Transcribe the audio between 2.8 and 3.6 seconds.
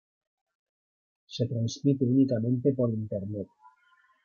internet.